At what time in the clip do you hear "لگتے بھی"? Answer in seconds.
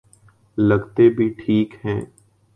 0.57-1.27